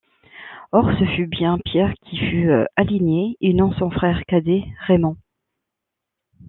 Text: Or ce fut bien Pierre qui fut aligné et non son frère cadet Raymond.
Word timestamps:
Or 0.71 0.85
ce 0.99 1.05
fut 1.15 1.27
bien 1.27 1.59
Pierre 1.63 1.93
qui 2.09 2.17
fut 2.17 2.49
aligné 2.75 3.37
et 3.39 3.53
non 3.53 3.71
son 3.73 3.91
frère 3.91 4.23
cadet 4.27 4.63
Raymond. 4.87 5.15